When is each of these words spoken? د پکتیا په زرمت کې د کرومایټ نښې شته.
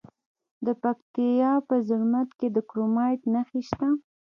د 0.65 0.67
پکتیا 0.83 1.51
په 1.67 1.75
زرمت 1.87 2.29
کې 2.39 2.47
د 2.55 2.57
کرومایټ 2.69 3.21
نښې 3.33 3.61
شته. 3.69 3.87